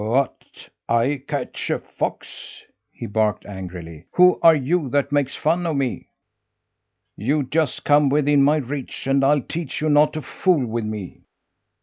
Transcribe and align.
"What, 0.03 0.67
I 0.89 1.21
catch 1.27 1.69
a 1.69 1.77
fox?" 1.77 2.63
he 2.91 3.05
barked 3.05 3.45
angrily. 3.45 4.07
"Who 4.13 4.39
are 4.41 4.55
you 4.55 4.89
that 4.89 5.11
makes 5.11 5.35
fun 5.35 5.63
of 5.67 5.75
me? 5.77 6.07
You 7.15 7.43
just 7.43 7.83
come 7.83 8.09
within 8.09 8.41
my 8.41 8.55
reach 8.55 9.05
and 9.05 9.23
I'll 9.23 9.41
teach 9.43 9.79
you 9.79 9.89
not 9.89 10.13
to 10.13 10.23
fool 10.23 10.65
with 10.65 10.85
me!" 10.85 11.25